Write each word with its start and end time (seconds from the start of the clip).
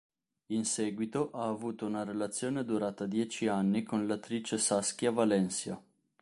In 0.47 0.65
seguito, 0.65 1.29
ha 1.29 1.47
avuto 1.47 1.85
una 1.85 2.03
relazione 2.03 2.65
durata 2.65 3.05
dieci 3.05 3.47
anni 3.47 3.83
con 3.83 4.07
l'attrice 4.07 4.57
Saskia 4.57 5.11
Valencia. 5.11 5.79